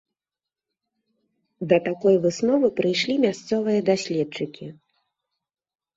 [1.73, 4.65] Да такой высновы прыйшлі мясцовыя даследчыкі.